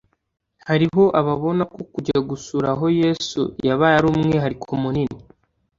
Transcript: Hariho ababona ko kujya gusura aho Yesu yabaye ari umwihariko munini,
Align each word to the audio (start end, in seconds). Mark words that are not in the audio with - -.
Hariho 0.69 1.03
ababona 1.19 1.63
ko 1.73 1.81
kujya 1.93 2.17
gusura 2.29 2.67
aho 2.75 2.85
Yesu 3.01 3.41
yabaye 3.67 3.93
ari 3.97 4.07
umwihariko 4.09 4.69
munini, 4.81 5.19